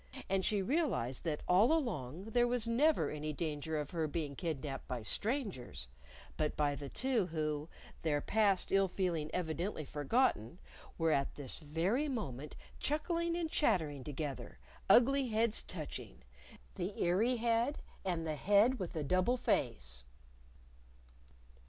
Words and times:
And 0.27 0.43
she 0.43 0.63
realized 0.63 1.23
that 1.25 1.43
all 1.47 1.71
along 1.71 2.31
there 2.31 2.47
was 2.47 2.67
never 2.67 3.11
any 3.11 3.33
danger 3.33 3.79
of 3.79 3.91
her 3.91 4.07
being 4.07 4.35
kidnaped 4.35 4.87
by 4.87 5.03
strangers, 5.03 5.89
but 6.37 6.57
by 6.57 6.73
the 6.73 6.89
two 6.89 7.27
who, 7.27 7.69
their 8.01 8.19
past 8.19 8.71
ill 8.71 8.87
feeling 8.87 9.29
evidently 9.31 9.85
forgotten, 9.85 10.57
were 10.97 11.11
at 11.11 11.35
this 11.35 11.59
very 11.59 12.07
moment 12.07 12.55
chuckling 12.79 13.35
and 13.35 13.51
chattering 13.51 14.03
together, 14.03 14.57
ugly 14.89 15.27
heads 15.27 15.61
touching 15.61 16.23
the 16.73 16.93
eary 16.97 17.37
head 17.37 17.77
and 18.03 18.25
the 18.25 18.35
head 18.37 18.79
with 18.79 18.93
the 18.93 19.03
double 19.03 19.37
face! 19.37 20.03